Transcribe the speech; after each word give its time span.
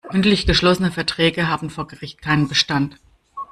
Mündlich 0.11 0.47
geschlossene 0.47 0.89
Verträge 0.89 1.47
haben 1.47 1.69
vor 1.69 1.85
Gericht 1.87 2.23
keinen 2.23 2.47
Bestand. 2.47 2.95